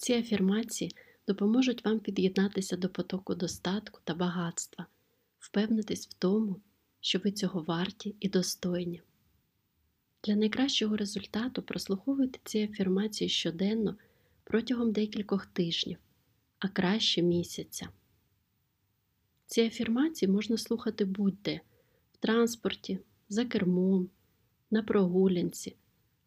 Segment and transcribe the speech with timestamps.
[0.00, 0.94] Ці афірмації
[1.26, 4.86] допоможуть вам під'єднатися до потоку достатку та багатства,
[5.38, 6.60] впевнитись в тому,
[7.00, 9.02] що ви цього варті і достойні.
[10.24, 13.96] Для найкращого результату прослуховуйте ці афірмації щоденно
[14.44, 15.98] протягом декількох тижнів,
[16.58, 17.88] а краще місяця.
[19.46, 21.60] Ці афірмації можна слухати будь-де
[22.12, 22.98] в транспорті,
[23.28, 24.10] за кермом,
[24.70, 25.76] на прогулянці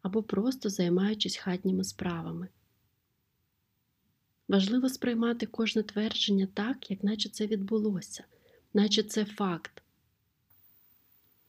[0.02, 2.48] або просто займаючись хатніми справами.
[4.48, 8.24] Важливо сприймати кожне твердження так, як наче це відбулося,
[8.74, 9.82] наче це факт.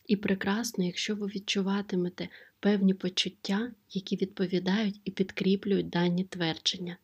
[0.05, 6.97] І прекрасно, якщо ви відчуватимете певні почуття, які відповідають і підкріплюють дані твердження.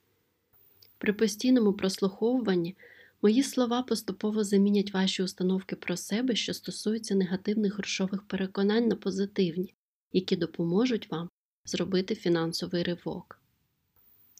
[0.97, 2.75] При постійному прослуховуванні
[3.21, 9.73] мої слова поступово замінять ваші установки про себе, що стосуються негативних грошових переконань на позитивні,
[10.13, 11.29] які допоможуть вам
[11.65, 13.39] зробити фінансовий ривок.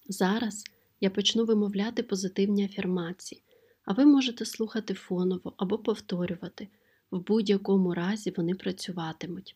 [0.09, 0.63] Зараз
[1.01, 3.43] я почну вимовляти позитивні афірмації,
[3.85, 6.67] а ви можете слухати фоново або повторювати,
[7.11, 9.55] в будь-якому разі вони працюватимуть.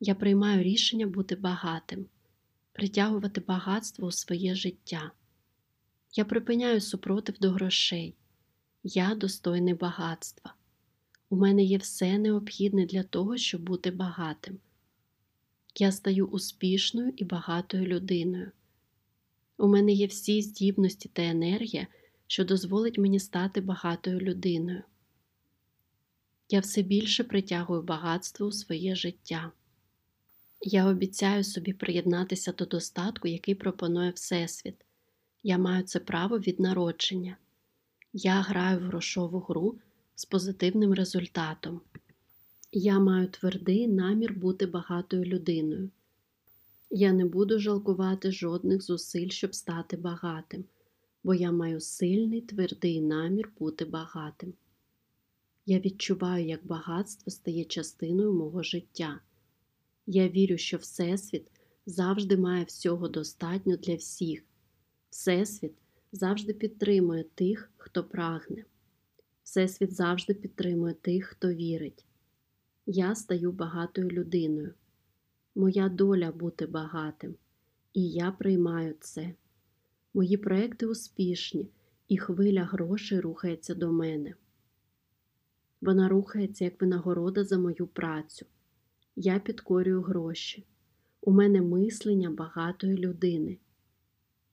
[0.00, 2.06] Я приймаю рішення бути багатим,
[2.72, 5.12] притягувати багатство у своє життя.
[6.14, 8.14] Я припиняю супротив до грошей.
[8.84, 10.54] Я достойний багатства.
[11.30, 14.58] У мене є все необхідне для того, щоб бути багатим.
[15.78, 18.50] Я стаю успішною і багатою людиною.
[19.62, 21.86] У мене є всі здібності та енергія,
[22.26, 24.82] що дозволить мені стати багатою людиною.
[26.48, 29.52] Я все більше притягую багатство у своє життя.
[30.60, 34.74] Я обіцяю собі приєднатися до достатку, який пропонує Всесвіт.
[35.42, 37.36] Я маю це право від народження.
[38.12, 39.78] Я граю в грошову гру
[40.14, 41.80] з позитивним результатом.
[42.72, 45.90] Я маю твердий намір бути багатою людиною.
[46.94, 50.64] Я не буду жалкувати жодних зусиль, щоб стати багатим,
[51.24, 54.54] бо я маю сильний твердий намір бути багатим.
[55.66, 59.20] Я відчуваю, як багатство стає частиною мого життя.
[60.06, 61.50] Я вірю, що Всесвіт
[61.86, 64.44] завжди має всього достатньо для всіх.
[65.10, 65.72] Всесвіт
[66.12, 68.64] завжди підтримує тих, хто прагне.
[69.42, 72.04] Всесвіт завжди підтримує тих, хто вірить.
[72.86, 74.74] Я стаю багатою людиною.
[75.54, 77.34] Моя доля бути багатим,
[77.92, 79.34] і я приймаю це.
[80.14, 81.70] Мої проекти успішні,
[82.08, 84.34] і хвиля грошей рухається до мене.
[85.80, 88.46] Вона рухається як винагорода за мою працю.
[89.16, 90.66] Я підкорюю гроші.
[91.20, 93.58] У мене мислення багатої людини.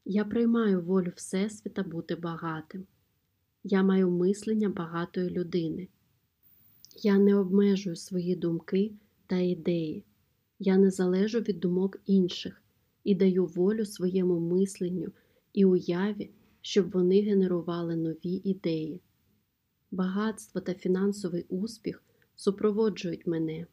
[0.05, 2.87] Я приймаю волю Всесвіта бути багатим.
[3.63, 5.87] Я маю мислення багатої людини.
[6.95, 8.91] Я не обмежую свої думки
[9.27, 10.03] та ідеї.
[10.59, 12.61] Я не залежу від думок інших
[13.03, 15.11] і даю волю своєму мисленню
[15.53, 16.31] і уяві,
[16.61, 19.01] щоб вони генерували нові ідеї.
[19.91, 22.03] Багатство та фінансовий успіх
[22.35, 23.67] супроводжують мене.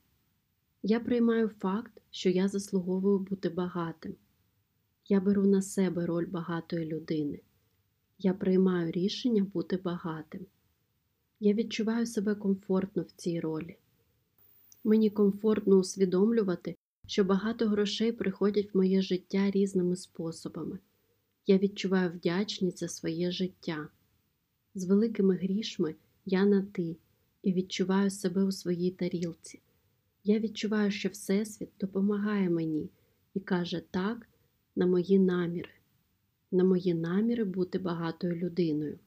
[0.82, 4.14] Я приймаю факт, що я заслуговую бути багатим.
[5.08, 7.41] Я беру на себе роль багатої людини.
[8.18, 10.47] Я приймаю рішення бути багатим.
[11.41, 13.76] Я відчуваю себе комфортно в цій ролі.
[14.86, 16.76] Мені комфортно усвідомлювати,
[17.06, 20.78] що багато грошей приходять в моє життя різними способами.
[21.47, 23.88] Я відчуваю вдячність за своє життя.
[24.74, 25.94] З великими грішми
[26.26, 26.97] я на ти
[27.42, 29.60] і відчуваю себе у своїй тарілці.
[30.24, 32.91] Я відчуваю, що Всесвіт допомагає мені
[33.34, 34.28] і каже так
[34.76, 35.70] на мої наміри,
[36.50, 38.98] на мої наміри бути багатою людиною.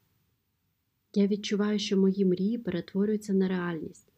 [1.13, 4.08] Я відчуваю, що мої мрії перетворюються на реальність,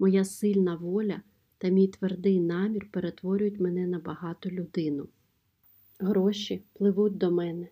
[0.00, 1.22] моя сильна воля
[1.58, 5.08] та мій твердий намір перетворюють мене на багату людину.
[5.98, 7.68] Гроші пливуть до мене.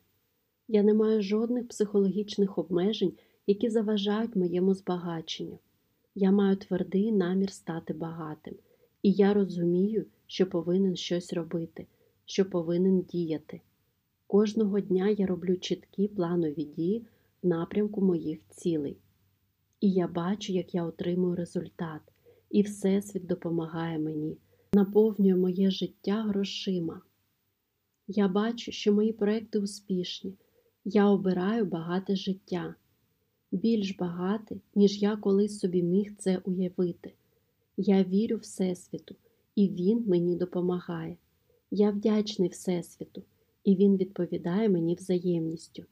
[0.69, 3.13] Я не маю жодних психологічних обмежень,
[3.47, 5.59] які заважають моєму збагаченню.
[6.15, 8.55] Я маю твердий намір стати багатим,
[9.03, 11.87] і я розумію, що повинен щось робити,
[12.25, 13.61] що повинен діяти.
[14.27, 17.07] Кожного дня я роблю чіткі планові дії
[17.43, 18.97] в напрямку моїх цілей.
[19.81, 22.01] І я бачу, як я отримую результат,
[22.51, 24.37] і Всесвіт допомагає мені,
[24.73, 27.01] наповнює моє життя грошима.
[28.09, 30.35] Я бачу, що мої проекти успішні,
[30.85, 32.75] я обираю багате життя,
[33.53, 37.13] більш багате, ніж я колись собі міг це уявити.
[37.77, 39.15] Я вірю Всесвіту,
[39.55, 41.17] і Він мені допомагає.
[41.71, 43.23] Я вдячний Всесвіту,
[43.65, 45.85] і Він відповідає мені взаємністю.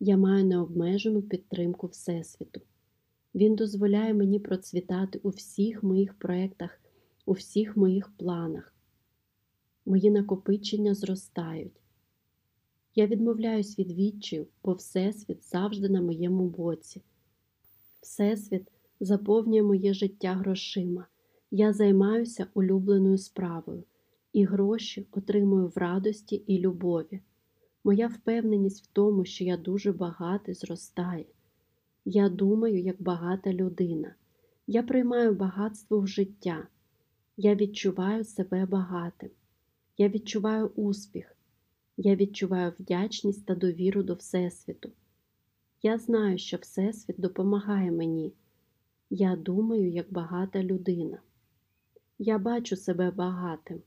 [0.00, 2.60] Я маю необмежену підтримку Всесвіту.
[3.34, 6.80] Він дозволяє мені процвітати у всіх моїх проєктах,
[7.26, 8.74] у всіх моїх планах.
[9.86, 11.80] Мої накопичення зростають.
[12.94, 17.02] Я відмовляюсь від відчаю, бо Всесвіт завжди на моєму боці.
[18.02, 21.06] Всесвіт заповнює моє життя грошима.
[21.50, 23.84] Я займаюся улюбленою справою,
[24.32, 27.20] і гроші отримую в радості і любові.
[27.84, 31.26] Моя впевненість в тому, що я дуже багатий, зростає.
[32.04, 34.14] Я думаю, як багата людина.
[34.66, 36.66] Я приймаю багатство в життя.
[37.36, 39.30] Я відчуваю себе багатим.
[39.98, 41.36] Я відчуваю успіх.
[41.96, 44.90] Я відчуваю вдячність та довіру до Всесвіту.
[45.82, 48.32] Я знаю, що Всесвіт допомагає мені.
[49.10, 51.18] Я думаю, як багата людина.
[52.18, 53.82] Я бачу себе багатим.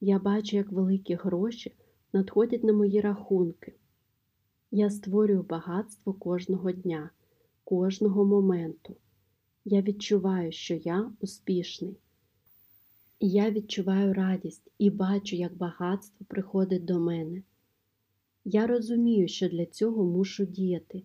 [0.00, 1.74] Я бачу, як великі гроші
[2.12, 3.74] надходять на мої рахунки.
[4.70, 7.10] Я створюю багатство кожного дня,
[7.68, 8.96] кожного моменту.
[9.64, 11.96] Я відчуваю, що я успішний.
[13.20, 17.42] Я відчуваю радість і бачу, як багатство приходить до мене.
[18.44, 21.02] Я розумію, що для цього мушу діяти,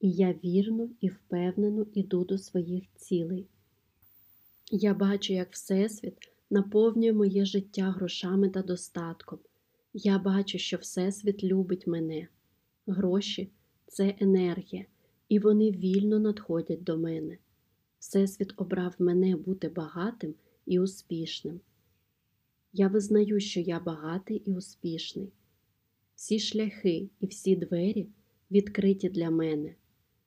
[0.00, 3.46] і я вірно і впевнено іду до своїх цілей.
[4.70, 6.14] Я бачу, як Всесвіт
[6.50, 9.38] наповнює моє життя грошами та достатком.
[9.94, 12.28] Я бачу, що Всесвіт любить мене.
[12.86, 13.50] Гроші
[13.86, 14.84] це енергія,
[15.28, 17.38] і вони вільно надходять до мене.
[17.98, 20.34] Всесвіт обрав мене бути багатим
[20.66, 21.60] і успішним.
[22.72, 25.32] Я визнаю, що я багатий і успішний.
[26.14, 28.08] Всі шляхи і всі двері
[28.50, 29.74] відкриті для мене.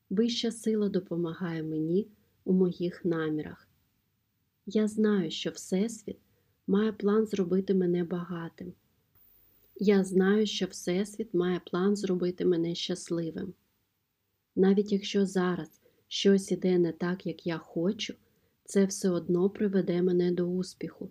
[0.09, 2.07] Вища сила допомагає мені
[2.44, 3.68] у моїх намірах.
[4.65, 6.18] Я знаю, що Всесвіт
[6.68, 8.74] має план зробити мене багатим.
[9.75, 13.53] Я знаю, що Всесвіт має план зробити мене щасливим.
[14.56, 18.13] Навіть якщо зараз щось іде не так, як я хочу,
[18.65, 21.09] це все одно приведе мене до успіху,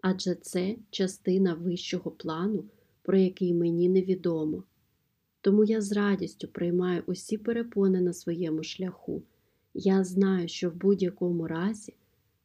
[0.00, 2.64] адже це частина вищого плану,
[3.02, 4.64] про який мені невідомо.
[5.40, 9.22] Тому я з радістю приймаю усі перепони на своєму шляху.
[9.74, 11.94] Я знаю, що в будь-якому разі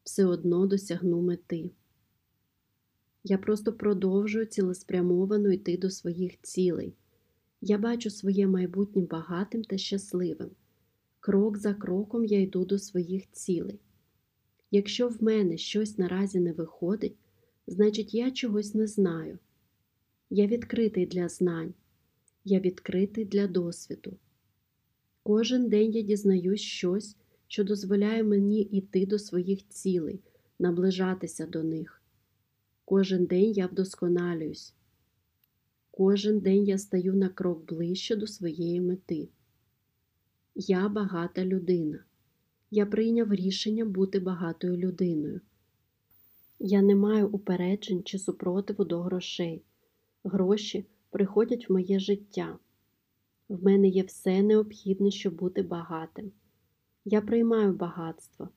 [0.03, 1.71] все одно досягну мети.
[3.23, 6.93] Я просто продовжую цілеспрямовано йти до своїх цілей.
[7.61, 10.49] Я бачу своє майбутнє багатим та щасливим.
[11.19, 13.79] Крок за кроком я йду до своїх цілей.
[14.71, 17.15] Якщо в мене щось наразі не виходить,
[17.67, 19.39] значить я чогось не знаю.
[20.29, 21.73] Я відкритий для знань,
[22.45, 24.13] я відкритий для досвіду.
[25.23, 27.15] Кожен день я дізнаюсь щось,
[27.47, 30.19] що дозволяє мені йти до своїх цілей,
[30.59, 32.01] наближатися до них.
[32.85, 34.73] Кожен день я вдосконалююсь.
[35.97, 39.29] Кожен день я стаю на крок ближче до своєї мети.
[40.55, 42.03] Я багата людина.
[42.71, 45.41] Я прийняв рішення бути багатою людиною.
[46.59, 49.61] Я не маю упереджень чи супротиву до грошей.
[50.23, 52.59] Гроші приходять в моє життя.
[53.49, 56.31] В мене є все необхідне, щоб бути багатим.
[57.05, 58.49] Я приймаю багатство,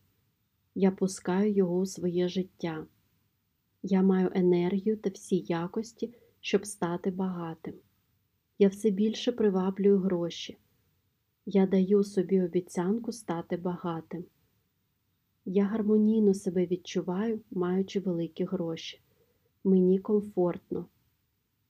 [0.75, 2.87] я пускаю його у своє життя.
[3.83, 7.75] Я маю енергію та всі якості, щоб стати багатим.
[8.59, 10.59] Я все більше приваблюю гроші.
[11.47, 14.25] Я даю собі обіцянку стати багатим.
[15.45, 19.01] Я гармонійно себе відчуваю, маючи великі гроші.
[19.65, 20.87] Мені комфортно.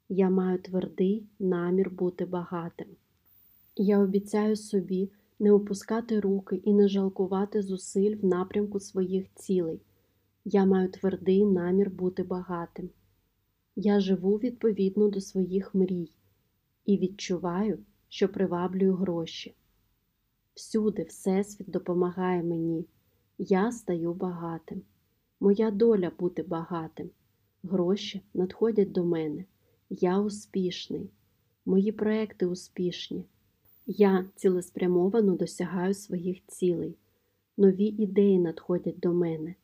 [0.08, 2.88] Я маю твердий намір бути багатим.
[3.76, 9.80] Я обіцяю собі не опускати руки і не жалкувати зусиль в напрямку своїх цілей.
[10.44, 12.90] Я маю твердий намір бути багатим.
[13.76, 16.12] Я живу відповідно до своїх мрій
[16.84, 19.54] і відчуваю, що приваблюю гроші.
[20.54, 22.86] Всюди Всесвіт допомагає мені.
[23.38, 24.82] Я стаю багатим.
[25.40, 27.10] Моя доля бути багатим.
[27.62, 29.44] Гроші надходять до мене.
[29.90, 31.10] Я успішний.
[31.66, 33.24] Мої проекти успішні.
[33.86, 36.98] Я цілеспрямовано досягаю своїх цілей.
[37.56, 39.54] Нові ідеї надходять до мене.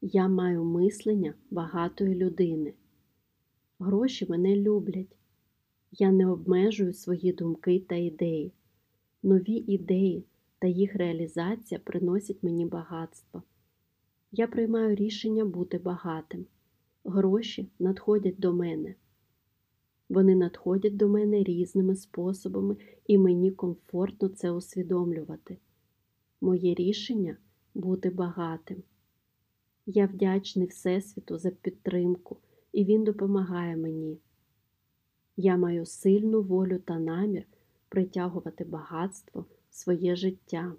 [0.00, 2.74] Я маю мислення багатої людини.
[3.82, 5.16] Гроші мене люблять.
[5.92, 8.52] Я не обмежую свої думки та ідеї.
[9.22, 10.24] Нові ідеї
[10.58, 13.42] та їх реалізація приносять мені багатство.
[14.32, 16.46] Я приймаю рішення бути багатим.
[17.04, 18.94] Гроші надходять до мене.
[20.08, 25.58] Вони надходять до мене різними способами, і мені комфортно це усвідомлювати.
[26.40, 27.36] Моє рішення
[27.74, 28.82] бути багатим.
[29.86, 32.36] Я вдячний Всесвіту за підтримку,
[32.72, 34.18] і Він допомагає мені.
[35.36, 37.44] Я маю сильну волю та намір
[37.88, 40.72] притягувати багатство в своє життя.